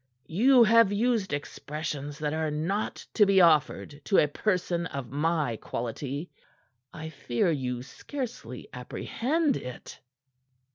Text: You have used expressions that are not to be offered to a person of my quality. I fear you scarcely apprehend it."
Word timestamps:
You 0.25 0.63
have 0.63 0.91
used 0.91 1.31
expressions 1.31 2.17
that 2.17 2.33
are 2.33 2.49
not 2.49 3.05
to 3.13 3.23
be 3.23 3.39
offered 3.39 4.01
to 4.05 4.17
a 4.17 4.27
person 4.27 4.87
of 4.87 5.11
my 5.11 5.57
quality. 5.57 6.31
I 6.91 7.09
fear 7.09 7.51
you 7.51 7.83
scarcely 7.83 8.67
apprehend 8.73 9.57
it." 9.57 9.99